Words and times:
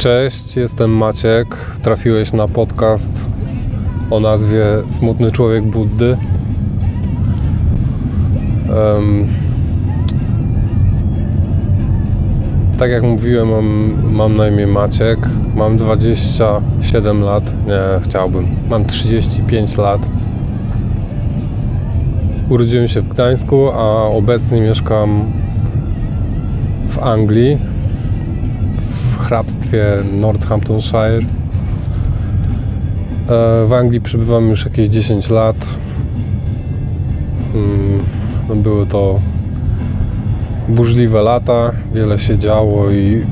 Cześć, 0.00 0.56
jestem 0.56 0.90
Maciek. 0.90 1.56
Trafiłeś 1.82 2.32
na 2.32 2.48
podcast 2.48 3.28
o 4.10 4.20
nazwie 4.20 4.64
Smutny 4.90 5.32
Człowiek 5.32 5.64
Buddy. 5.64 6.16
Em, 8.96 9.28
tak 12.78 12.90
jak 12.90 13.02
mówiłem, 13.02 13.48
mam, 13.48 13.94
mam 14.12 14.36
na 14.36 14.48
imię 14.48 14.66
Maciek. 14.66 15.18
Mam 15.54 15.76
27 15.76 17.22
lat. 17.22 17.52
Nie, 17.66 18.00
chciałbym. 18.02 18.46
Mam 18.68 18.84
35 18.84 19.76
lat. 19.78 20.00
Urodziłem 22.48 22.88
się 22.88 23.00
w 23.00 23.08
Gdańsku, 23.08 23.68
a 23.68 24.02
obecnie 24.02 24.60
mieszkam 24.60 25.32
w 26.88 26.98
Anglii 26.98 27.79
hrabstwie 29.30 29.84
Northamptonshire. 30.12 31.22
E, 33.28 33.66
W 33.66 33.72
Anglii 33.72 34.00
przebywam 34.00 34.48
już 34.48 34.64
jakieś 34.64 34.88
10 34.88 35.30
lat. 35.30 35.56
Mm, 37.54 38.02
no 38.48 38.56
Były 38.56 38.86
to 38.86 39.20
burzliwe 40.68 41.22
lata, 41.22 41.72
wiele 41.94 42.18
się 42.18 42.38
działo 42.38 42.90
i 42.90 43.26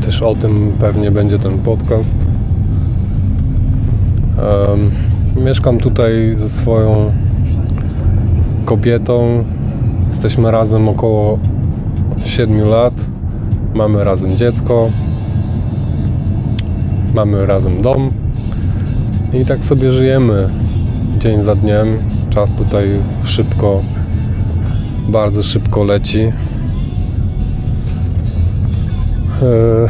też 0.00 0.22
o 0.22 0.34
tym 0.34 0.72
pewnie 0.80 1.10
będzie 1.10 1.38
ten 1.38 1.58
podcast. 1.58 2.16
Mieszkam 5.44 5.78
tutaj 5.78 6.36
ze 6.36 6.48
swoją 6.48 7.12
kobietą. 8.64 9.44
Jesteśmy 10.08 10.50
razem 10.50 10.88
około 10.88 11.38
7 12.24 12.68
lat. 12.68 12.94
Mamy 13.76 14.04
razem 14.04 14.36
dziecko. 14.36 14.90
Mamy 17.14 17.46
razem 17.46 17.82
dom. 17.82 18.10
I 19.32 19.44
tak 19.44 19.64
sobie 19.64 19.90
żyjemy 19.90 20.50
dzień 21.18 21.42
za 21.42 21.54
dniem. 21.54 21.86
Czas 22.30 22.52
tutaj 22.52 22.88
szybko, 23.24 23.82
bardzo 25.08 25.42
szybko 25.42 25.84
leci. 25.84 26.20
Eee, 29.42 29.88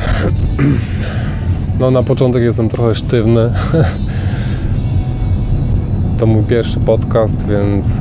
No 1.81 1.91
na 1.91 2.03
początek 2.03 2.43
jestem 2.43 2.69
trochę 2.69 2.95
sztywny. 2.95 3.51
To 6.19 6.27
mój 6.27 6.43
pierwszy 6.43 6.81
podcast, 6.81 7.49
więc 7.49 8.01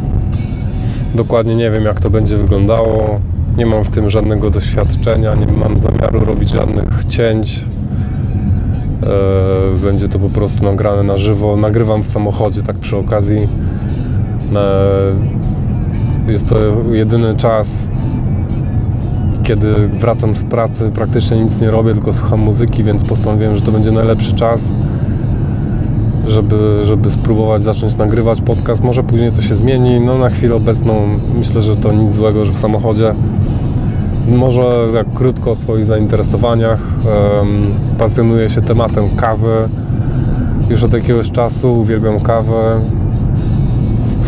dokładnie 1.15 1.55
nie 1.55 1.71
wiem 1.71 1.83
jak 1.83 1.99
to 1.99 2.09
będzie 2.09 2.37
wyglądało. 2.37 3.19
Nie 3.57 3.65
mam 3.65 3.83
w 3.83 3.89
tym 3.89 4.09
żadnego 4.09 4.49
doświadczenia, 4.49 5.35
nie 5.35 5.47
mam 5.47 5.79
zamiaru 5.79 6.19
robić 6.25 6.49
żadnych 6.49 7.05
cięć. 7.05 7.65
E, 9.03 9.79
Będzie 9.83 10.07
to 10.09 10.19
po 10.19 10.29
prostu 10.29 10.63
nagrane 10.63 11.03
na 11.03 11.17
żywo. 11.17 11.55
Nagrywam 11.57 12.03
w 12.03 12.07
samochodzie, 12.07 12.63
tak 12.63 12.75
przy 12.77 12.97
okazji. 12.97 13.47
E, 14.55 16.31
Jest 16.31 16.49
to 16.49 16.55
jedyny 16.91 17.35
czas, 17.35 17.89
kiedy 19.43 19.87
wracam 19.87 20.35
z 20.35 20.43
pracy. 20.43 20.91
Praktycznie 20.95 21.43
nic 21.43 21.61
nie 21.61 21.71
robię, 21.71 21.93
tylko 21.93 22.13
słucham 22.13 22.39
muzyki, 22.39 22.83
więc 22.83 23.03
postanowiłem, 23.03 23.55
że 23.55 23.61
to 23.61 23.71
będzie 23.71 23.91
najlepszy 23.91 24.33
czas, 24.33 24.73
żeby, 26.27 26.79
żeby 26.83 27.11
spróbować 27.11 27.61
zacząć 27.61 27.97
nagrywać 27.97 28.41
podcast. 28.41 28.83
Może 28.83 29.03
później 29.03 29.31
to 29.31 29.41
się 29.41 29.55
zmieni. 29.55 29.99
No 29.99 30.17
na 30.17 30.29
chwilę 30.29 30.55
obecną 30.55 30.93
myślę, 31.37 31.61
że 31.61 31.75
to 31.75 31.93
nic 31.93 32.13
złego, 32.13 32.45
że 32.45 32.51
w 32.51 32.57
samochodzie. 32.57 33.15
Może 34.27 34.87
tak 34.93 35.13
krótko 35.13 35.51
o 35.51 35.55
swoich 35.55 35.85
zainteresowaniach. 35.85 36.79
Pasjonuję 37.97 38.49
się 38.49 38.61
tematem 38.61 39.15
kawy. 39.15 39.69
Już 40.69 40.83
od 40.83 40.93
jakiegoś 40.93 41.31
czasu 41.31 41.79
uwielbiam 41.79 42.19
kawę. 42.19 42.81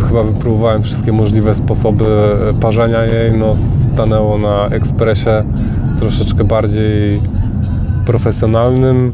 Chyba 0.07 0.23
wypróbowałem 0.23 0.83
wszystkie 0.83 1.11
możliwe 1.11 1.55
sposoby 1.55 2.05
parzenia 2.61 3.03
jej. 3.03 3.37
No, 3.37 3.53
stanęło 3.55 4.37
na 4.37 4.67
ekspresie 4.67 5.43
troszeczkę 5.97 6.43
bardziej 6.43 7.21
profesjonalnym. 8.05 9.13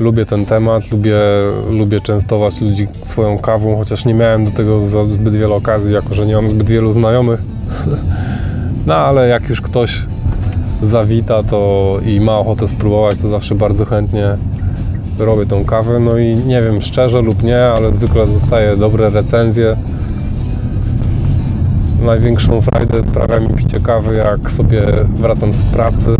Lubię 0.00 0.26
ten 0.26 0.46
temat, 0.46 0.90
lubię, 0.90 1.18
lubię 1.70 2.00
częstować 2.00 2.60
ludzi 2.60 2.88
swoją 3.02 3.38
kawą, 3.38 3.76
chociaż 3.76 4.04
nie 4.04 4.14
miałem 4.14 4.44
do 4.44 4.50
tego 4.50 4.80
zbyt 4.80 5.36
wiele 5.36 5.54
okazji, 5.54 5.94
jako 5.94 6.14
że 6.14 6.26
nie 6.26 6.34
mam 6.34 6.48
zbyt 6.48 6.70
wielu 6.70 6.92
znajomych. 6.92 7.40
No 8.86 8.94
ale 8.94 9.28
jak 9.28 9.48
już 9.48 9.60
ktoś 9.60 10.06
zawita 10.80 11.42
to 11.42 11.98
i 12.06 12.20
ma 12.20 12.38
ochotę 12.38 12.66
spróbować, 12.66 13.20
to 13.20 13.28
zawsze 13.28 13.54
bardzo 13.54 13.84
chętnie 13.84 14.36
robię 15.18 15.46
tą 15.46 15.64
kawę. 15.64 16.00
No 16.00 16.18
i 16.18 16.36
nie 16.36 16.62
wiem, 16.62 16.80
szczerze 16.80 17.20
lub 17.20 17.42
nie, 17.42 17.64
ale 17.66 17.92
zwykle 17.92 18.26
dostaję 18.26 18.76
dobre 18.76 19.10
recenzje. 19.10 19.76
Największą 22.02 22.60
frajdę 22.60 23.04
sprawia 23.04 23.40
mi 23.40 23.48
picie 23.48 23.80
kawy, 23.80 24.14
jak 24.16 24.50
sobie 24.50 24.82
wracam 25.18 25.54
z 25.54 25.64
pracy 25.64 26.16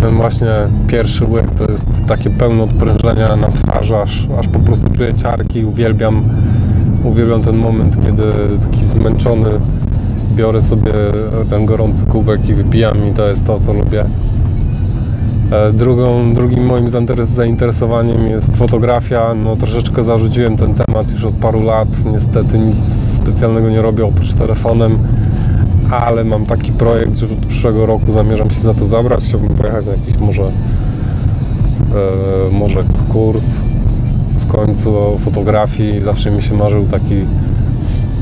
ten 0.00 0.16
właśnie 0.16 0.48
pierwszy 0.86 1.24
łyk 1.24 1.54
to 1.54 1.70
jest 1.70 2.06
takie 2.06 2.30
pełne 2.30 2.62
odprężenia 2.62 3.36
na 3.36 3.48
twarzy, 3.48 3.96
aż, 3.96 4.28
aż 4.38 4.48
po 4.48 4.58
prostu 4.58 4.90
czuję 4.90 5.14
ciarki. 5.14 5.64
Uwielbiam, 5.64 6.22
uwielbiam 7.04 7.42
ten 7.42 7.56
moment, 7.56 8.02
kiedy 8.02 8.22
taki 8.62 8.84
zmęczony 8.84 9.50
biorę 10.36 10.62
sobie 10.62 10.92
ten 11.50 11.66
gorący 11.66 12.06
kubek 12.06 12.48
i 12.48 12.54
wypijam 12.54 13.08
i 13.10 13.12
to 13.12 13.28
jest 13.28 13.44
to, 13.44 13.60
co 13.60 13.72
lubię. 13.72 14.04
E, 15.50 15.72
Drugą, 15.72 16.34
drugim 16.34 16.66
moim 16.66 16.86
zainteres- 16.86 17.24
zainteresowaniem 17.24 18.26
jest 18.26 18.56
fotografia. 18.56 19.34
No, 19.34 19.56
troszeczkę 19.56 20.04
zarzuciłem 20.04 20.56
ten 20.56 20.74
temat 20.74 21.10
już 21.10 21.24
od 21.24 21.34
paru 21.34 21.62
lat. 21.62 21.88
Niestety 22.12 22.58
nic 22.58 22.76
specjalnego 23.14 23.70
nie 23.70 23.82
robię 23.82 24.04
oprócz 24.04 24.34
telefonem 24.34 24.98
ale 25.90 26.24
mam 26.24 26.46
taki 26.46 26.72
projekt, 26.72 27.16
że 27.16 27.26
od 27.26 27.46
przyszłego 27.46 27.86
roku 27.86 28.12
zamierzam 28.12 28.50
się 28.50 28.60
za 28.60 28.74
to 28.74 28.86
zabrać. 28.86 29.24
Chciałbym 29.24 29.48
pojechać 29.48 29.86
na 29.86 29.92
jakiś 29.92 30.18
może, 30.18 30.42
e, 30.42 30.50
może 32.52 32.84
kurs 33.08 33.44
w 34.38 34.46
końcu 34.46 34.98
o 34.98 35.18
fotografii. 35.18 36.02
Zawsze 36.02 36.30
mi 36.30 36.42
się 36.42 36.54
marzył 36.54 36.86
taki, 36.86 37.14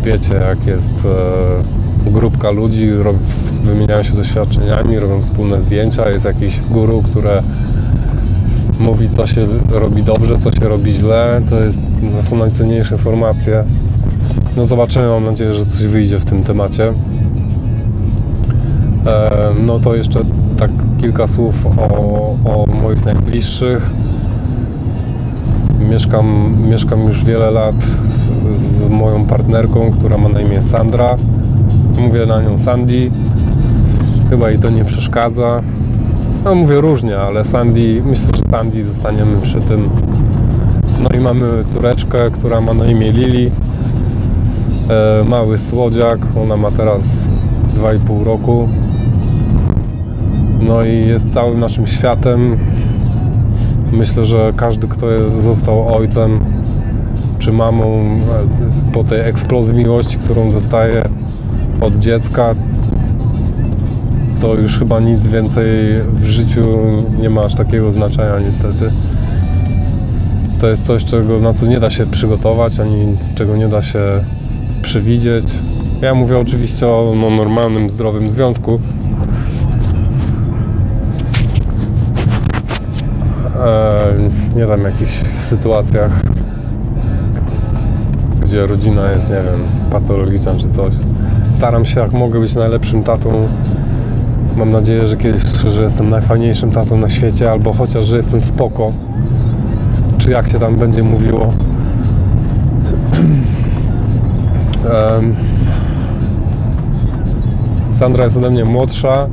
wiecie, 0.05 0.35
jak 0.35 0.67
jest 0.67 1.07
e, 1.07 2.11
grupka 2.11 2.51
ludzi, 2.51 2.91
rob, 2.91 3.17
wymieniają 3.63 4.03
się 4.03 4.15
doświadczeniami, 4.15 4.99
robią 4.99 5.23
wspólne 5.23 5.61
zdjęcia, 5.61 6.11
jest 6.11 6.25
jakiś 6.25 6.61
guru, 6.61 7.03
które 7.03 7.43
mówi, 8.79 9.09
co 9.09 9.27
się 9.27 9.47
robi 9.71 10.03
dobrze, 10.03 10.39
co 10.39 10.53
się 10.53 10.69
robi 10.69 10.93
źle. 10.93 11.43
To, 11.51 11.61
jest, 11.61 11.81
to 12.17 12.23
są 12.23 12.37
najcenniejsze 12.37 12.95
informacje. 12.95 13.65
No 14.57 14.65
zobaczymy, 14.65 15.07
mam 15.07 15.25
nadzieję, 15.25 15.53
że 15.53 15.67
coś 15.67 15.85
wyjdzie 15.85 16.19
w 16.19 16.25
tym 16.25 16.43
temacie. 16.43 16.93
No 19.67 19.79
to 19.79 19.95
jeszcze 19.95 20.21
tak 20.57 20.71
kilka 20.99 21.27
słów 21.27 21.67
o, 21.67 22.37
o 22.45 22.67
moich 22.83 23.05
najbliższych. 23.05 23.91
Mieszkam, 25.91 26.55
mieszkam 26.69 27.07
już 27.07 27.25
wiele 27.25 27.51
lat 27.51 27.85
z, 28.55 28.59
z 28.59 28.89
moją 28.89 29.27
partnerką, 29.27 29.91
która 29.91 30.19
ma 30.19 30.29
na 30.29 30.41
imię 30.41 30.63
Sandra. 30.63 31.17
Mówię 31.99 32.27
na 32.27 32.43
nią 32.43 32.59
Sandy. 32.59 33.11
Chyba 34.31 34.51
jej 34.51 34.59
to 34.59 34.71
nie 34.71 34.85
przeszkadza. 34.85 35.63
No 36.45 36.55
mówię 36.55 36.81
różnie, 36.81 37.19
ale 37.19 37.45
Sandy, 37.45 38.03
myślę, 38.07 38.29
że 38.37 38.51
Sandy 38.51 38.85
zostaniemy 38.85 39.41
przy 39.41 39.61
tym. 39.61 39.91
No 41.03 41.19
i 41.19 41.21
mamy 41.21 41.65
córeczkę, 41.75 42.31
która 42.31 42.61
ma 42.61 42.75
na 42.75 42.87
imię 42.87 43.13
Lili. 43.13 43.51
E, 44.89 45.25
mały 45.25 45.59
słodziak, 45.59 46.19
ona 46.43 46.57
ma 46.57 46.71
teraz 46.71 47.29
2,5 47.77 48.25
roku. 48.25 48.69
No 50.67 50.85
i 50.85 51.07
jest 51.07 51.33
całym 51.33 51.61
naszym 51.61 51.87
światem. 51.87 52.57
Myślę, 53.93 54.25
że 54.25 54.53
każdy, 54.57 54.89
kto 54.89 55.07
został 55.41 55.95
ojcem 55.97 56.41
czy 57.39 57.53
mamą 57.53 58.19
po 58.93 59.05
tej 59.05 59.21
eksplozji 59.21 59.75
miłości, 59.75 60.19
którą 60.19 60.51
dostaje 60.51 61.09
od 61.81 61.99
dziecka, 61.99 62.55
to 64.41 64.55
już 64.55 64.79
chyba 64.79 65.01
nic 65.01 65.27
więcej 65.27 65.67
w 66.13 66.25
życiu 66.25 66.67
nie 67.21 67.31
ma 67.31 67.43
aż 67.43 67.55
takiego 67.55 67.93
znaczenia 67.93 68.39
niestety. 68.39 68.91
To 70.61 70.69
jest 70.69 70.83
coś, 70.83 71.05
czego, 71.05 71.41
na 71.41 71.53
co 71.53 71.67
nie 71.67 71.81
da 71.81 71.91
się 71.91 72.07
przygotować, 72.07 72.81
ani 72.81 73.17
czego 73.35 73.57
nie 73.57 73.69
da 73.69 73.83
się 73.83 74.01
przewidzieć. 74.83 75.45
Ja 76.03 76.15
mówię 76.15 76.39
oczywiście 76.39 76.87
o 76.87 77.13
no, 77.17 77.31
normalnym, 77.31 77.91
zdrowym 77.91 78.31
związku. 78.31 78.81
Nie 84.57 84.67
tam 84.67 84.85
jakichś 84.85 85.13
sytuacjach, 85.23 86.11
gdzie 88.41 88.67
rodzina 88.67 89.13
jest, 89.13 89.29
nie 89.29 89.35
wiem, 89.35 89.61
patologiczna 89.91 90.55
czy 90.55 90.69
coś. 90.69 90.95
Staram 91.49 91.85
się 91.85 92.01
jak 92.01 92.13
mogę 92.13 92.41
być 92.41 92.55
najlepszym 92.55 93.03
tatą. 93.03 93.49
Mam 94.57 94.71
nadzieję, 94.71 95.07
że 95.07 95.17
kiedyś 95.17 95.43
że 95.69 95.83
jestem 95.83 96.09
najfajniejszym 96.09 96.71
tatą 96.71 96.99
na 96.99 97.09
świecie, 97.09 97.51
albo 97.51 97.73
chociaż, 97.73 98.05
że 98.05 98.17
jestem 98.17 98.43
spoko. 98.43 98.93
Czy 100.19 100.31
jak 100.31 100.49
się 100.49 100.59
tam 100.59 100.77
będzie 100.77 101.03
mówiło. 101.03 101.53
Sandra 107.91 108.25
jest 108.25 108.37
ode 108.37 108.51
mnie 108.51 108.65
młodsza 108.65 109.29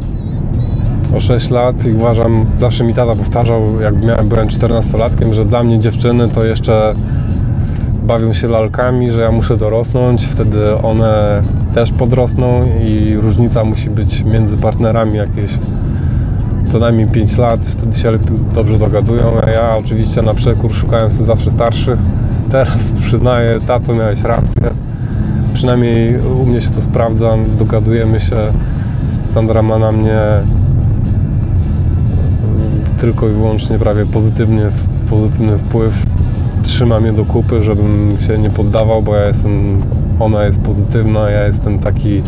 o 1.16 1.20
6 1.20 1.50
lat 1.50 1.86
i 1.86 1.92
uważam, 1.92 2.46
zawsze 2.56 2.84
mi 2.84 2.94
tata 2.94 3.16
powtarzał, 3.16 3.82
jak 3.82 4.06
miałem, 4.06 4.30
byłem 4.30 4.48
14-latkiem, 4.48 5.34
że 5.34 5.46
dla 5.46 5.64
mnie 5.64 5.80
dziewczyny 5.80 6.30
to 6.30 6.46
jeszcze 6.46 6.94
bawią 8.04 8.34
się 8.34 8.48
lalkami, 8.48 9.12
że 9.12 9.22
ja 9.22 9.32
muszę 9.32 9.58
dorosnąć, 9.58 10.26
wtedy 10.26 10.78
one 10.78 11.42
też 11.74 11.92
podrosną 11.92 12.66
i 12.86 13.16
różnica 13.16 13.64
musi 13.64 13.90
być 13.90 14.24
między 14.24 14.58
partnerami 14.58 15.18
jakieś 15.18 15.52
co 16.70 16.80
najmniej 16.80 17.08
5 17.08 17.38
lat, 17.38 17.66
wtedy 17.66 17.98
się 17.98 18.20
dobrze 18.54 18.78
dogadują, 18.78 19.24
a 19.46 19.50
ja 19.50 19.78
oczywiście 19.78 20.22
na 20.22 20.34
przekór 20.34 20.74
szukałem 20.74 21.12
sobie 21.12 21.26
zawsze 21.26 21.52
starszych. 21.52 22.00
Teraz 22.50 22.92
przyznaję, 23.06 23.60
tato 23.68 23.94
miałeś 23.94 24.22
rację. 24.22 24.72
Przynajmniej 25.54 26.20
u 26.20 26.46
mnie 26.46 26.62
się 26.62 26.70
to 26.70 26.82
sprawdza, 26.82 27.38
dogadujemy 27.58 28.20
się. 28.20 28.36
Sandra 29.24 29.62
ma 29.62 29.80
na 29.80 29.92
mnie 29.92 30.20
tylko 33.04 33.30
i 33.30 33.32
wyłącznie 33.32 33.80
prawie 33.80 34.06
pozytywnie, 34.06 34.70
pozytywny 35.10 35.58
wpływ. 35.58 36.06
Trzyma 36.64 37.00
mnie 37.00 37.14
do 37.14 37.26
kupy, 37.26 37.62
żebym 37.62 38.18
się 38.20 38.38
nie 38.38 38.50
poddawał, 38.50 39.02
bo 39.02 39.16
ja 39.16 39.28
jestem, 39.28 39.82
ona 40.20 40.44
jest 40.44 40.62
pozytywna, 40.62 41.30
ja 41.30 41.46
jestem 41.46 41.80
taki 41.80 42.24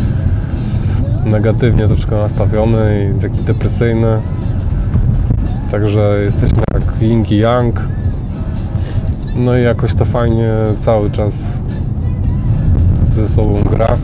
negatywnie 1.26 1.86
troszkę 1.86 2.16
nastawiony 2.16 3.12
i 3.16 3.20
taki 3.20 3.42
depresyjny. 3.42 4.20
Także 5.70 6.20
jesteśmy 6.24 6.62
jak 6.74 7.00
yin 7.00 7.24
i 7.30 7.36
yang. 7.36 7.80
No 9.36 9.56
i 9.56 9.62
jakoś 9.62 9.94
to 9.94 10.04
fajnie 10.04 10.52
cały 10.78 11.10
czas 11.10 11.62
ze 13.12 13.28
sobą 13.28 13.62
gra. 13.70 13.96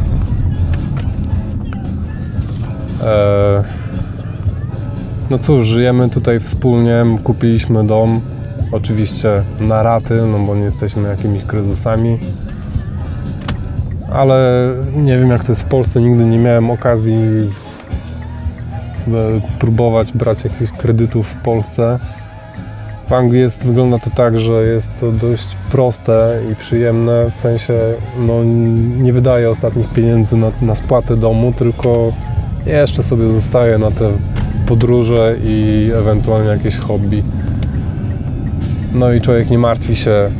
Eee, 3.04 3.81
no 5.32 5.38
cóż, 5.38 5.66
żyjemy 5.66 6.10
tutaj 6.10 6.40
wspólnie, 6.40 7.04
kupiliśmy 7.24 7.86
dom, 7.86 8.20
oczywiście 8.72 9.44
na 9.60 9.82
raty, 9.82 10.22
no 10.32 10.38
bo 10.38 10.54
nie 10.54 10.62
jesteśmy 10.62 11.08
jakimiś 11.08 11.44
kryzysami. 11.44 12.18
Ale 14.12 14.68
nie 14.96 15.18
wiem 15.18 15.30
jak 15.30 15.44
to 15.44 15.52
jest 15.52 15.62
w 15.62 15.68
Polsce, 15.68 16.00
nigdy 16.00 16.24
nie 16.24 16.38
miałem 16.38 16.70
okazji 16.70 17.14
e, 19.08 19.10
próbować 19.58 20.12
brać 20.12 20.44
jakichś 20.44 20.72
kredytów 20.72 21.28
w 21.28 21.34
Polsce. 21.34 21.98
W 23.08 23.12
Anglii 23.12 23.40
jest, 23.40 23.66
wygląda 23.66 23.98
to 23.98 24.10
tak, 24.10 24.38
że 24.38 24.64
jest 24.64 24.90
to 25.00 25.12
dość 25.12 25.56
proste 25.70 26.40
i 26.52 26.56
przyjemne, 26.56 27.30
w 27.36 27.40
sensie 27.40 27.74
no, 28.18 28.44
nie 29.02 29.12
wydaję 29.12 29.50
ostatnich 29.50 29.88
pieniędzy 29.88 30.36
na, 30.36 30.50
na 30.62 30.74
spłatę 30.74 31.16
domu, 31.16 31.52
tylko 31.52 32.12
jeszcze 32.66 33.02
sobie 33.02 33.28
zostaje 33.28 33.78
na 33.78 33.90
te 33.90 34.10
podróże 34.72 35.36
i 35.44 35.90
ewentualnie 35.94 36.48
jakieś 36.48 36.76
hobby. 36.76 37.22
No 38.94 39.12
i 39.12 39.20
człowiek 39.20 39.50
nie 39.50 39.58
martwi 39.58 39.96
się, 39.96 40.30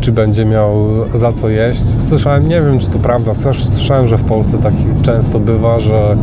czy 0.00 0.12
będzie 0.12 0.44
miał 0.44 0.74
za 1.14 1.32
co 1.32 1.48
jeść. 1.48 2.02
Słyszałem, 2.02 2.48
nie 2.48 2.62
wiem 2.62 2.78
czy 2.78 2.90
to 2.90 2.98
prawda, 2.98 3.34
słyszałem, 3.34 4.06
że 4.06 4.18
w 4.18 4.24
Polsce 4.24 4.58
tak 4.58 4.74
często 5.02 5.40
bywa, 5.40 5.80
że 5.80 6.16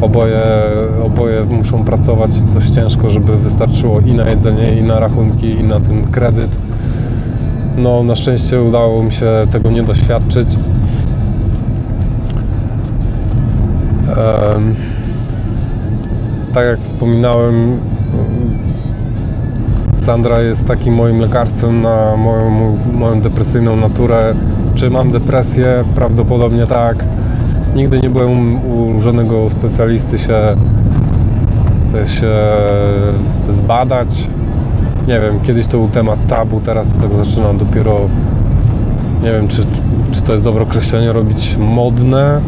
oboje, 0.00 0.42
oboje 1.04 1.44
muszą 1.44 1.84
pracować 1.84 2.42
dość 2.42 2.70
ciężko, 2.70 3.10
żeby 3.10 3.36
wystarczyło 3.36 4.00
i 4.00 4.14
na 4.14 4.30
jedzenie, 4.30 4.78
i 4.78 4.82
na 4.82 5.00
rachunki, 5.00 5.50
i 5.50 5.64
na 5.64 5.80
ten 5.80 6.06
kredyt. 6.10 6.56
No, 7.76 8.02
na 8.02 8.14
szczęście 8.14 8.62
udało 8.62 9.02
mi 9.02 9.12
się 9.12 9.26
tego 9.50 9.70
nie 9.70 9.82
doświadczyć. 9.82 10.48
Em, 14.56 14.74
tak 16.54 16.66
jak 16.66 16.80
wspominałem, 16.80 17.78
Sandra 19.96 20.40
jest 20.40 20.66
takim 20.66 20.94
moim 20.94 21.18
lekarstwem 21.18 21.82
na 21.82 22.16
moją, 22.16 22.76
moją 22.92 23.20
depresyjną 23.20 23.76
naturę. 23.76 24.34
Czy 24.74 24.90
mam 24.90 25.10
depresję? 25.10 25.84
Prawdopodobnie 25.94 26.66
tak. 26.66 27.04
Nigdy 27.74 28.00
nie 28.00 28.10
byłem 28.10 28.64
u 28.64 29.00
żadnego 29.02 29.50
specjalisty 29.50 30.18
się, 30.18 30.56
się 32.06 32.32
zbadać. 33.48 34.28
Nie 35.08 35.20
wiem, 35.20 35.40
kiedyś 35.40 35.66
to 35.66 35.78
był 35.78 35.88
temat 35.88 36.26
tabu, 36.26 36.60
teraz 36.60 36.92
to 36.92 37.00
tak 37.00 37.12
zaczynam 37.12 37.58
dopiero. 37.58 38.00
Nie 39.22 39.32
wiem, 39.32 39.48
czy, 39.48 39.62
czy 40.10 40.22
to 40.22 40.32
jest 40.32 40.44
dobre 40.44 40.62
określenie, 40.62 41.12
robić 41.12 41.56
modne. 41.56 42.40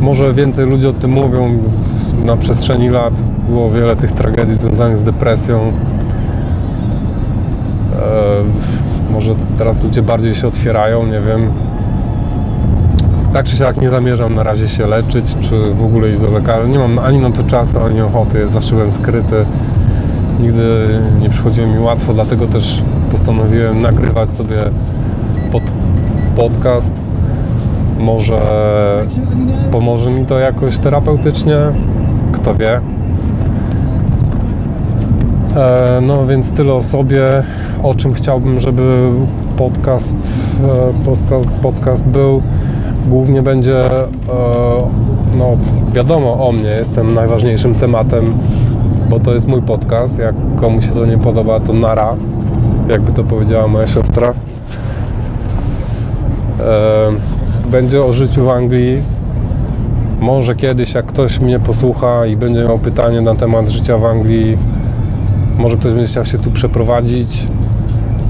Może 0.00 0.32
więcej 0.32 0.66
ludzi 0.66 0.86
o 0.86 0.92
tym 0.92 1.10
mówią. 1.10 1.58
Na 2.24 2.36
przestrzeni 2.36 2.88
lat 2.88 3.14
było 3.48 3.70
wiele 3.70 3.96
tych 3.96 4.12
tragedii 4.12 4.54
związanych 4.54 4.98
z 4.98 5.02
depresją. 5.02 5.72
E, 7.96 9.12
może 9.12 9.34
teraz 9.58 9.82
ludzie 9.82 10.02
bardziej 10.02 10.34
się 10.34 10.48
otwierają, 10.48 11.06
nie 11.06 11.20
wiem. 11.20 11.52
Tak 13.32 13.46
czy 13.46 13.56
siak 13.56 13.80
nie 13.80 13.90
zamierzam 13.90 14.34
na 14.34 14.42
razie 14.42 14.68
się 14.68 14.86
leczyć, 14.86 15.36
czy 15.40 15.74
w 15.74 15.84
ogóle 15.84 16.10
iść 16.10 16.20
do 16.20 16.30
lekarza. 16.30 16.66
Nie 16.66 16.78
mam 16.78 16.98
ani 16.98 17.18
na 17.18 17.30
to 17.30 17.42
czasu, 17.42 17.80
ani 17.80 18.00
ochoty. 18.00 18.48
Zawsze 18.48 18.74
byłem 18.74 18.90
skryty. 18.90 19.46
Nigdy 20.40 20.88
nie 21.20 21.30
przychodziło 21.30 21.66
mi 21.66 21.78
łatwo, 21.78 22.14
dlatego 22.14 22.46
też 22.46 22.82
postanowiłem 23.10 23.82
nagrywać 23.82 24.28
sobie 24.28 24.56
pod, 25.52 25.62
podcast. 26.36 26.92
Może 27.98 28.40
pomoże 29.70 30.10
mi 30.10 30.26
to 30.26 30.38
jakoś 30.38 30.78
terapeutycznie, 30.78 31.56
kto 32.44 32.54
wie. 32.54 32.80
E, 35.56 36.00
No 36.00 36.26
więc 36.26 36.50
tyle 36.50 36.74
o 36.74 36.82
sobie, 36.82 37.22
o 37.82 37.94
czym 37.94 38.14
chciałbym, 38.14 38.60
żeby 38.60 39.10
podcast, 39.56 40.14
e, 40.64 41.04
podcast, 41.04 41.48
podcast 41.62 42.06
był. 42.06 42.42
Głównie 43.08 43.42
będzie, 43.42 43.86
e, 43.86 44.06
no 45.38 45.56
wiadomo 45.92 46.48
o 46.48 46.52
mnie, 46.52 46.68
jestem 46.68 47.14
najważniejszym 47.14 47.74
tematem, 47.74 48.24
bo 49.10 49.20
to 49.20 49.34
jest 49.34 49.48
mój 49.48 49.62
podcast. 49.62 50.18
Jak 50.18 50.34
komuś 50.56 50.86
się 50.86 50.92
to 50.92 51.06
nie 51.06 51.18
podoba, 51.18 51.60
to 51.60 51.72
nara, 51.72 52.16
jakby 52.88 53.12
to 53.12 53.24
powiedziała 53.24 53.68
moja 53.68 53.86
siostra. 53.86 54.32
Będzie 57.70 58.04
o 58.04 58.12
życiu 58.12 58.44
w 58.44 58.48
Anglii. 58.48 59.13
Może 60.24 60.54
kiedyś, 60.54 60.94
jak 60.94 61.06
ktoś 61.06 61.40
mnie 61.40 61.58
posłucha 61.58 62.26
i 62.26 62.36
będzie 62.36 62.60
miał 62.64 62.78
pytanie 62.78 63.20
na 63.20 63.34
temat 63.34 63.68
życia 63.68 63.98
w 63.98 64.04
Anglii, 64.04 64.58
może 65.58 65.76
ktoś 65.76 65.92
będzie 65.92 66.08
chciał 66.08 66.24
się 66.24 66.38
tu 66.38 66.50
przeprowadzić, 66.50 67.46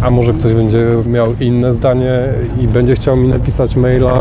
a 0.02 0.10
może 0.10 0.32
ktoś 0.32 0.54
będzie 0.54 0.86
miał 1.06 1.34
inne 1.40 1.74
zdanie 1.74 2.10
i 2.60 2.68
będzie 2.68 2.94
chciał 2.94 3.16
mi 3.16 3.28
napisać 3.28 3.76
maila. 3.76 4.20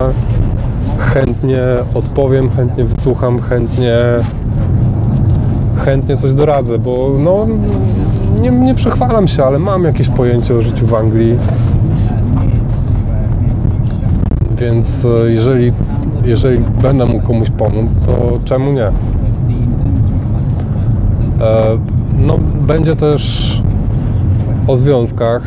Chętnie 0.99 1.61
odpowiem, 1.93 2.49
chętnie 2.49 2.85
wysłucham, 2.85 3.41
chętnie 3.41 3.97
chętnie 5.85 6.17
coś 6.17 6.33
doradzę, 6.33 6.79
bo 6.79 7.15
no 7.19 7.47
nie, 8.41 8.51
nie 8.51 8.75
przechwalam 8.75 9.27
się, 9.27 9.43
ale 9.43 9.59
mam 9.59 9.83
jakieś 9.83 10.09
pojęcie 10.09 10.55
o 10.55 10.61
życiu 10.61 10.87
w 10.87 10.93
Anglii. 10.93 11.37
Więc 14.57 15.05
e, 15.05 15.31
jeżeli, 15.31 15.71
jeżeli 16.25 16.59
będę 16.81 17.05
mógł 17.05 17.27
komuś 17.27 17.49
pomóc, 17.49 17.99
to 18.05 18.39
czemu 18.45 18.71
nie? 18.71 18.85
E, 18.87 18.91
No, 22.17 22.37
będzie 22.67 22.95
też 22.95 23.61
o 24.67 24.75
związkach. 24.75 25.41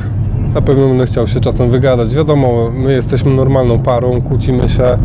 Na 0.54 0.62
pewno 0.62 0.88
będę 0.88 1.06
chciał 1.06 1.26
się 1.26 1.40
czasem 1.40 1.70
wygadać. 1.70 2.14
Wiadomo, 2.14 2.70
my 2.72 2.92
jesteśmy 2.92 3.34
normalną 3.34 3.78
parą, 3.78 4.22
kłócimy 4.22 4.68
się, 4.68 4.98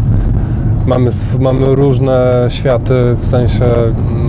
mamy, 0.88 1.10
mamy 1.40 1.76
różne 1.76 2.46
światy, 2.50 2.94
w 3.18 3.26
sensie 3.26 3.66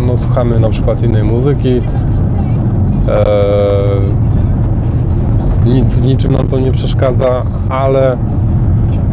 no, 0.07 0.17
słuchamy 0.17 0.61
na 0.61 0.71
przykład 0.71 1.03
innej 1.03 1.25
muzyki. 1.25 1.69
Eee, 1.69 1.83
nic 5.67 5.99
w 5.99 6.07
niczym 6.07 6.33
nam 6.33 6.49
to 6.49 6.59
nie 6.61 6.73
przeszkadza, 6.73 7.43
ale, 7.69 8.17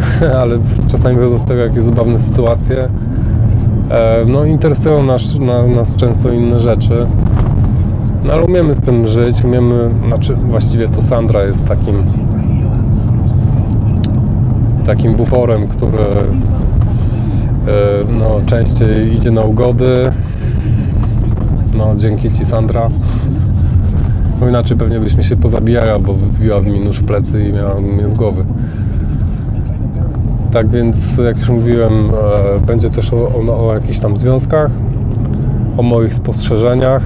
ale 0.42 0.60
czasami 0.88 1.16
wychodzą 1.16 1.40
z 1.40 1.46
tego 1.46 1.62
jakieś 1.62 1.82
zabawne 1.82 2.20
sytuacje. 2.20 2.78
Eee, 3.92 4.28
no, 4.28 4.46
interesują 4.46 5.04
nas, 5.04 5.40
na, 5.40 5.68
nas 5.68 5.96
często 5.96 6.32
inne 6.32 6.60
rzeczy. 6.60 7.08
No 8.24 8.34
ale 8.34 8.44
umiemy 8.44 8.76
z 8.76 8.82
tym 8.82 9.06
żyć, 9.06 9.44
umiemy, 9.44 9.90
znaczy 10.08 10.34
właściwie 10.34 10.88
to 10.88 11.02
Sandra 11.02 11.44
jest 11.44 11.66
takim 11.66 12.04
takim 14.86 15.16
buforem, 15.16 15.68
który 15.68 15.98
no, 18.20 18.42
częściej 18.46 19.16
idzie 19.16 19.32
na 19.32 19.42
ugody. 19.42 20.12
No, 21.78 21.96
dzięki 21.96 22.32
Ci 22.32 22.46
Sandra. 22.46 22.90
Bo 24.40 24.50
inaczej 24.50 24.78
pewnie 24.78 25.00
byśmy 25.00 25.24
się 25.24 25.38
pozabijali, 25.38 25.90
albo 25.90 26.14
wbiłaby 26.14 26.70
mi 26.70 26.80
nóż 26.80 27.00
w 27.00 27.06
plecy 27.06 27.48
i 27.50 27.54
miała 27.54 27.82
mnie 27.82 28.08
z 28.08 28.14
głowy. 28.14 28.46
Tak 30.52 30.70
więc, 30.70 31.18
jak 31.18 31.38
już 31.38 31.50
mówiłem, 31.50 31.94
e, 31.94 32.60
będzie 32.66 32.90
też 32.90 33.14
o, 33.14 33.68
o, 33.68 33.74
jakichś 33.74 34.00
tam 34.00 34.18
związkach, 34.18 34.72
o 35.78 35.82
moich 35.84 36.14
spostrzeżeniach, 36.14 37.02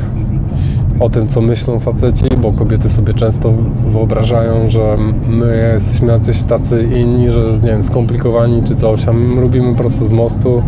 o 0.99 1.09
tym, 1.09 1.27
co 1.27 1.41
myślą 1.41 1.79
faceci, 1.79 2.25
bo 2.41 2.51
kobiety 2.53 2.89
sobie 2.89 3.13
często 3.13 3.53
wyobrażają, 3.87 4.69
że 4.69 4.97
my 5.27 5.71
jesteśmy 5.73 6.11
jacyś 6.11 6.43
tacy 6.43 6.83
inni, 6.83 7.31
że 7.31 7.41
nie 7.41 7.69
wiem, 7.69 7.83
skomplikowani 7.83 8.63
czy 8.63 8.75
coś, 8.75 9.07
a 9.07 9.13
my 9.13 9.41
lubimy 9.41 9.75
prosto 9.75 10.05
z 10.05 10.11
mostu. 10.11 10.63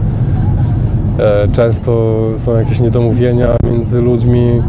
E, 1.20 1.48
Często 1.48 2.22
są 2.38 2.58
jakieś 2.58 2.80
niedomówienia 2.80 3.48
między 3.72 4.00
ludźmi, 4.00 4.62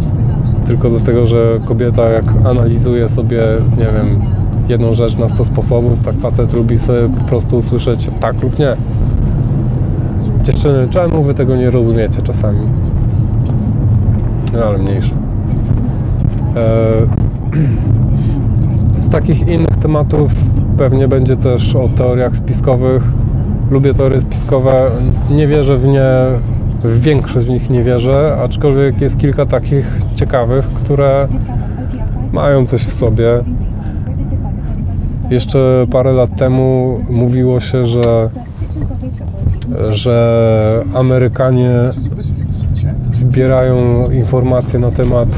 tylko 0.66 0.90
dlatego, 0.90 1.26
że 1.26 1.60
kobieta 1.64 2.10
jak 2.10 2.24
analizuje 2.44 3.08
sobie, 3.08 3.42
nie 3.78 3.84
wiem, 3.84 4.35
jedną 4.68 4.94
rzecz 4.94 5.16
na 5.16 5.28
100 5.28 5.44
sposobów, 5.44 6.00
tak 6.00 6.20
facet 6.20 6.52
lubi 6.52 6.78
sobie 6.78 7.08
po 7.08 7.24
prostu 7.24 7.56
usłyszeć 7.56 8.10
tak 8.20 8.42
lub 8.42 8.58
nie. 8.58 8.76
Dziewczyny, 10.42 10.88
czemu 10.90 11.22
wy 11.22 11.34
tego 11.34 11.56
nie 11.56 11.70
rozumiecie 11.70 12.22
czasami? 12.22 12.60
No 14.52 14.64
ale 14.64 14.78
mniejsze. 14.78 15.14
E, 16.56 16.82
Z 19.02 19.08
takich 19.08 19.48
innych 19.48 19.76
tematów 19.76 20.30
pewnie 20.76 21.08
będzie 21.08 21.36
też 21.36 21.76
o 21.76 21.88
teoriach 21.88 22.36
spiskowych. 22.36 23.02
Lubię 23.70 23.94
teorie 23.94 24.20
spiskowe, 24.20 24.90
nie 25.30 25.46
wierzę 25.46 25.76
w 25.76 25.86
nie, 25.86 26.10
w 26.84 27.00
większość 27.00 27.46
w 27.46 27.50
nich 27.50 27.70
nie 27.70 27.82
wierzę, 27.82 28.36
aczkolwiek 28.44 29.00
jest 29.00 29.18
kilka 29.18 29.46
takich 29.46 29.98
ciekawych, 30.14 30.68
które 30.68 31.28
mają 32.32 32.66
coś 32.66 32.82
w 32.82 32.92
sobie. 32.92 33.44
Jeszcze 35.30 35.86
parę 35.90 36.12
lat 36.12 36.36
temu 36.36 36.98
mówiło 37.10 37.60
się, 37.60 37.86
że, 37.86 38.30
że 39.88 40.82
Amerykanie 40.94 41.72
zbierają 43.12 44.10
informacje 44.10 44.78
na 44.78 44.90
temat 44.90 45.28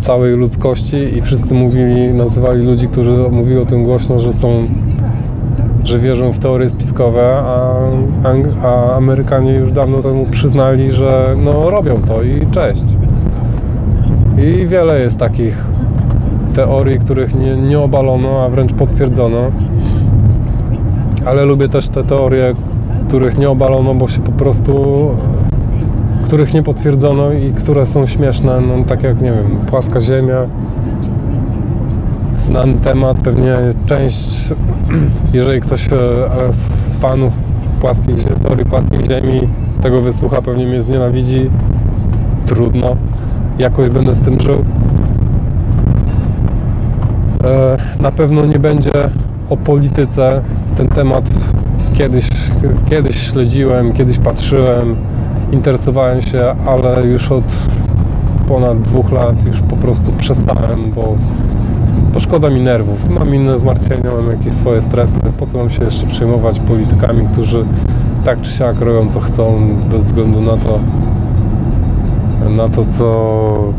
całej 0.00 0.36
ludzkości 0.36 0.96
i 0.96 1.22
wszyscy 1.22 1.54
mówili, 1.54 2.08
nazywali 2.08 2.62
ludzi, 2.62 2.88
którzy 2.88 3.10
mówili 3.30 3.58
o 3.58 3.66
tym 3.66 3.84
głośno, 3.84 4.18
że 4.18 4.32
są, 4.32 4.68
że 5.84 5.98
wierzą 5.98 6.32
w 6.32 6.38
teorie 6.38 6.68
spiskowe, 6.68 7.36
a, 7.36 7.76
a 8.62 8.96
Amerykanie 8.96 9.52
już 9.52 9.72
dawno 9.72 10.02
temu 10.02 10.26
przyznali, 10.30 10.92
że 10.92 11.36
no 11.44 11.70
robią 11.70 12.02
to 12.02 12.22
i 12.22 12.46
cześć. 12.50 12.84
I 14.38 14.66
wiele 14.66 15.00
jest 15.00 15.18
takich 15.18 15.64
teorii, 16.60 16.98
których 16.98 17.34
nie, 17.34 17.56
nie 17.56 17.78
obalono, 17.80 18.42
a 18.44 18.48
wręcz 18.48 18.72
potwierdzono. 18.72 19.38
Ale 21.26 21.44
lubię 21.44 21.68
też 21.68 21.88
te 21.88 22.04
teorie, 22.04 22.54
których 23.08 23.38
nie 23.38 23.50
obalono, 23.50 23.94
bo 23.94 24.08
się 24.08 24.20
po 24.20 24.32
prostu 24.32 24.74
których 26.24 26.54
nie 26.54 26.62
potwierdzono 26.62 27.32
i 27.32 27.52
które 27.52 27.86
są 27.86 28.06
śmieszne, 28.06 28.60
no 28.60 28.84
tak 28.84 29.02
jak, 29.02 29.20
nie 29.20 29.32
wiem, 29.32 29.58
płaska 29.70 30.00
ziemia, 30.00 30.46
znany 32.38 32.74
temat, 32.74 33.16
pewnie 33.16 33.56
część, 33.86 34.48
jeżeli 35.32 35.60
ktoś 35.60 35.86
e, 35.86 35.96
z 36.52 36.94
fanów 36.94 37.32
płaskiej, 37.80 38.14
teorii 38.42 38.64
płaskiej 38.64 39.04
ziemi 39.04 39.48
tego 39.82 40.00
wysłucha, 40.00 40.42
pewnie 40.42 40.66
mnie 40.66 40.82
znienawidzi, 40.82 41.50
trudno, 42.46 42.96
jakoś 43.58 43.90
będę 43.90 44.14
z 44.14 44.20
tym 44.20 44.40
żył. 44.40 44.64
E, 47.44 47.76
Na 48.02 48.10
pewno 48.10 48.46
nie 48.46 48.58
będzie 48.58 48.92
o 49.50 49.56
polityce. 49.56 50.40
Ten 50.76 50.88
temat 50.88 51.30
kiedyś, 51.92 52.28
kiedyś 52.90 53.16
śledziłem, 53.30 53.92
kiedyś 53.92 54.18
patrzyłem, 54.18 54.96
interesowałem 55.52 56.20
się, 56.20 56.54
ale 56.66 57.06
już 57.06 57.32
od 57.32 57.44
ponad 58.48 58.82
dwóch 58.82 59.12
lat 59.12 59.46
już 59.46 59.60
po 59.60 59.76
prostu 59.76 60.12
przestałem, 60.12 60.92
bo, 60.94 61.14
bo 62.14 62.20
szkoda 62.20 62.50
mi 62.50 62.60
nerwów. 62.60 63.10
Mam 63.10 63.34
inne 63.34 63.58
zmartwienia, 63.58 64.10
mam 64.16 64.30
jakieś 64.30 64.52
swoje 64.52 64.82
stresy. 64.82 65.20
Po 65.38 65.46
co 65.46 65.58
mam 65.58 65.70
się 65.70 65.84
jeszcze 65.84 66.06
przejmować 66.06 66.60
politykami, 66.60 67.28
którzy 67.32 67.64
tak 68.24 68.40
czy 68.40 68.50
siak 68.50 68.80
robią 68.80 69.08
co 69.08 69.20
chcą, 69.20 69.60
bez 69.90 70.04
względu 70.04 70.40
na 70.40 70.56
to, 70.56 70.78
na 72.50 72.68
to 72.68 72.84
co, 72.84 73.72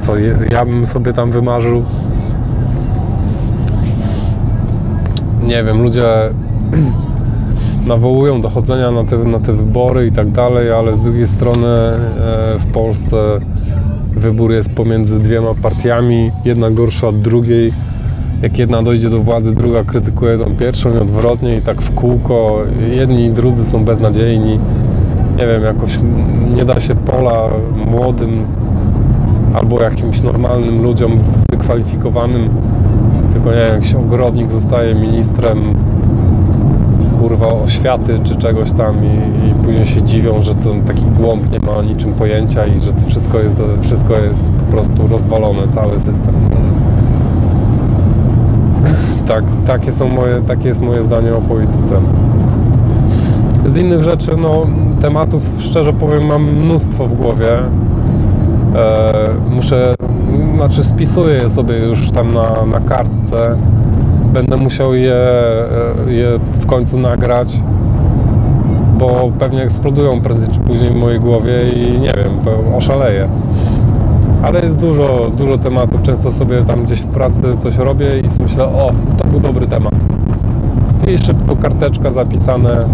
co 0.00 0.12
ja 0.50 0.64
bym 0.64 0.86
sobie 0.86 1.12
tam 1.12 1.30
wymarzył. 1.30 1.82
Nie 5.46 5.64
wiem, 5.64 5.82
ludzie 5.82 6.04
nawołują 7.86 8.40
do 8.40 8.50
chodzenia 8.50 8.90
na 8.90 9.04
te, 9.04 9.18
na 9.18 9.40
te 9.40 9.52
wybory 9.52 10.06
i 10.06 10.12
tak 10.12 10.30
dalej, 10.30 10.72
ale 10.72 10.96
z 10.96 11.00
drugiej 11.00 11.26
strony 11.26 11.66
e, 11.66 11.98
w 12.58 12.66
Polsce 12.72 13.16
wybór 14.16 14.52
jest 14.52 14.70
pomiędzy 14.70 15.18
dwiema 15.18 15.54
partiami, 15.62 16.30
jedna 16.44 16.70
gorsza 16.70 17.08
od 17.08 17.20
drugiej. 17.20 17.72
Jak 18.42 18.58
jedna 18.58 18.82
dojdzie 18.82 19.10
do 19.10 19.18
władzy, 19.20 19.54
druga 19.54 19.84
krytykuje 19.84 20.38
tą 20.38 20.56
pierwszą 20.56 20.94
i 20.94 20.98
odwrotnie 20.98 21.56
i 21.56 21.60
tak 21.60 21.82
w 21.82 21.94
kółko. 21.94 22.58
Jedni 22.90 23.24
i 23.24 23.30
drudzy 23.30 23.66
są 23.66 23.84
beznadziejni. 23.84 24.58
Nie 25.38 25.46
wiem, 25.46 25.62
jakoś 25.62 25.98
nie 26.56 26.64
da 26.64 26.80
się 26.80 26.94
pola 26.94 27.48
młodym 27.90 28.46
albo 29.54 29.82
jakimś 29.82 30.22
normalnym 30.22 30.82
ludziom 30.82 31.18
wykwalifikowanym, 31.50 32.48
tylko 33.42 33.58
nie 33.58 33.66
wiem, 33.66 33.74
jakiś 33.74 33.94
ogrodnik 33.94 34.50
zostaje 34.50 34.94
ministrem 34.94 35.74
kurwa 37.20 37.46
oświaty 37.46 38.18
czy 38.24 38.36
czegoś 38.36 38.72
tam 38.72 38.96
i, 39.04 39.48
i 39.48 39.64
później 39.64 39.84
się 39.84 40.02
dziwią, 40.02 40.42
że 40.42 40.54
ten 40.54 40.84
taki 40.84 41.04
głąb 41.04 41.52
nie 41.52 41.58
ma 41.60 41.72
o 41.72 41.82
niczym 41.82 42.14
pojęcia 42.14 42.66
i 42.66 42.80
że 42.80 42.92
to 42.92 43.06
wszystko 43.06 43.38
jest, 43.38 43.56
wszystko 43.80 44.18
jest 44.18 44.44
po 44.44 44.72
prostu 44.72 45.06
rozwalone, 45.06 45.62
cały 45.72 45.98
system. 45.98 46.34
Tak, 49.26 49.44
takie, 49.66 49.92
są 49.92 50.08
moje, 50.08 50.42
takie 50.46 50.68
jest 50.68 50.82
moje 50.82 51.02
zdanie 51.02 51.34
o 51.34 51.40
polityce. 51.40 52.00
Z 53.66 53.76
innych 53.76 54.02
rzeczy, 54.02 54.36
no, 54.36 54.66
tematów, 55.00 55.42
szczerze 55.58 55.92
powiem, 55.92 56.26
mam 56.26 56.44
mnóstwo 56.44 57.06
w 57.06 57.14
głowie. 57.14 57.58
E, 58.74 59.12
muszę, 59.50 59.94
znaczy 60.56 60.84
spisuję 60.84 61.34
je 61.34 61.50
sobie 61.50 61.78
już 61.78 62.10
tam 62.10 62.34
na, 62.34 62.66
na 62.66 62.80
kartce. 62.80 63.56
Będę 64.32 64.56
musiał 64.56 64.94
je, 64.94 65.14
e, 66.08 66.12
je 66.12 66.38
w 66.52 66.66
końcu 66.66 66.98
nagrać, 66.98 67.60
bo 68.98 69.30
pewnie 69.38 69.62
eksplodują 69.62 70.20
prędzej 70.20 70.48
czy 70.48 70.60
później 70.60 70.90
w 70.90 70.94
mojej 70.94 71.20
głowie 71.20 71.70
i 71.70 72.00
nie 72.00 72.12
wiem, 72.16 72.56
oszaleję. 72.76 73.28
Ale 74.42 74.60
jest 74.60 74.76
dużo, 74.76 75.30
dużo 75.36 75.58
tematów. 75.58 76.02
Często 76.02 76.30
sobie 76.30 76.64
tam 76.64 76.84
gdzieś 76.84 77.00
w 77.00 77.06
pracy 77.06 77.56
coś 77.58 77.76
robię 77.76 78.20
i 78.20 78.42
myślę, 78.42 78.64
o, 78.64 78.92
to 79.16 79.24
był 79.24 79.40
dobry 79.40 79.66
temat. 79.66 79.94
I 81.08 81.18
szybko 81.18 81.56
karteczka 81.56 82.12
zapisane. 82.12 82.88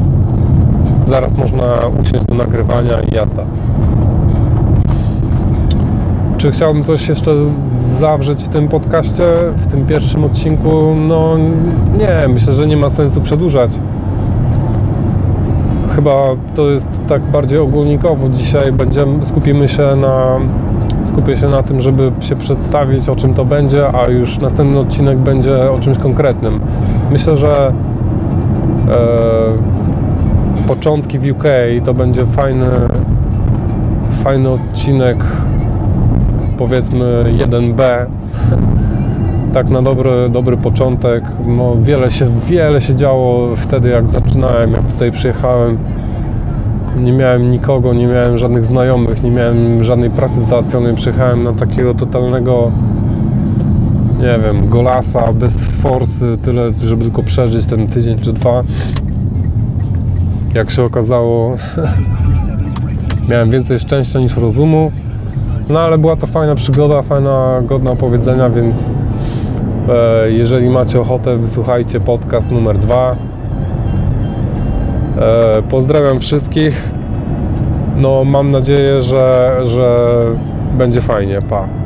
Zaraz 1.04 1.36
można 1.36 1.64
usiąść 2.02 2.26
do 2.26 2.34
nagrywania 2.34 3.00
i 3.00 3.14
jazda. 3.14 3.44
Czy 6.38 6.50
chciałbym 6.50 6.84
coś 6.84 7.08
jeszcze 7.08 7.32
zawrzeć 7.98 8.44
w 8.44 8.48
tym 8.48 8.68
podcaście, 8.68 9.24
w 9.56 9.66
tym 9.66 9.86
pierwszym 9.86 10.24
odcinku? 10.24 10.94
No 11.08 11.38
nie, 11.98 12.28
myślę, 12.28 12.52
że 12.52 12.66
nie 12.66 12.76
ma 12.76 12.90
sensu 12.90 13.20
przedłużać. 13.20 13.70
Chyba 15.90 16.12
to 16.54 16.70
jest 16.70 17.00
tak 17.08 17.22
bardziej 17.22 17.58
ogólnikowo. 17.58 18.28
Dzisiaj 18.28 18.72
będziemy, 18.72 19.26
skupimy 19.26 19.68
się 19.68 19.96
na, 19.96 20.38
skupię 21.04 21.36
się 21.36 21.48
na 21.48 21.62
tym, 21.62 21.80
żeby 21.80 22.12
się 22.20 22.36
przedstawić, 22.36 23.08
o 23.08 23.16
czym 23.16 23.34
to 23.34 23.44
będzie, 23.44 23.96
a 23.96 24.08
już 24.08 24.38
następny 24.38 24.78
odcinek 24.78 25.18
będzie 25.18 25.70
o 25.70 25.78
czymś 25.80 25.98
konkretnym. 25.98 26.60
Myślę, 27.10 27.36
że 27.36 27.72
e, 28.88 28.98
początki 30.66 31.18
w 31.18 31.30
UK 31.30 31.44
to 31.84 31.94
będzie 31.94 32.26
fajny, 32.26 32.66
fajny 34.10 34.48
odcinek 34.48 35.24
powiedzmy 36.58 37.24
1B 37.38 38.06
tak 39.52 39.70
na 39.70 39.82
dobry, 39.82 40.10
dobry 40.30 40.56
początek. 40.56 41.24
No 41.46 41.76
wiele 41.82 42.10
się, 42.10 42.38
wiele 42.48 42.80
się 42.80 42.94
działo 42.94 43.56
wtedy 43.56 43.88
jak 43.88 44.06
zaczynałem, 44.06 44.72
jak 44.72 44.86
tutaj 44.86 45.12
przyjechałem. 45.12 45.78
Nie 46.96 47.12
miałem 47.12 47.50
nikogo, 47.50 47.94
nie 47.94 48.06
miałem 48.06 48.38
żadnych 48.38 48.64
znajomych, 48.64 49.22
nie 49.22 49.30
miałem 49.30 49.84
żadnej 49.84 50.10
pracy 50.10 50.44
załatwionej, 50.44 50.94
przyjechałem 50.94 51.44
na 51.44 51.52
takiego 51.52 51.94
totalnego 51.94 52.70
nie 54.18 54.38
wiem, 54.44 54.68
golasa, 54.68 55.32
bez 55.32 55.68
forsy, 55.68 56.38
tyle, 56.42 56.72
żeby 56.84 57.04
tylko 57.04 57.22
przeżyć 57.22 57.66
ten 57.66 57.88
tydzień 57.88 58.18
czy 58.18 58.32
dwa. 58.32 58.62
Jak 60.54 60.70
się 60.70 60.84
okazało, 60.84 61.56
miałem 63.30 63.50
więcej 63.50 63.78
szczęścia 63.78 64.20
niż 64.20 64.36
rozumu. 64.36 64.92
No 65.70 65.80
ale 65.80 65.98
była 65.98 66.16
to 66.16 66.26
fajna 66.26 66.54
przygoda, 66.54 67.02
fajna, 67.02 67.60
godna 67.64 67.90
opowiedzenia, 67.90 68.50
więc 68.50 68.90
e, 69.88 70.30
jeżeli 70.30 70.70
macie 70.70 71.00
ochotę, 71.00 71.36
wysłuchajcie 71.36 72.00
podcast 72.00 72.50
numer 72.50 72.78
dwa. 72.78 73.16
E, 75.18 75.62
pozdrawiam 75.62 76.18
wszystkich. 76.20 76.90
No, 77.96 78.24
mam 78.24 78.50
nadzieję, 78.50 79.02
że, 79.02 79.56
że 79.64 80.16
będzie 80.78 81.00
fajnie. 81.00 81.42
Pa. 81.42 81.77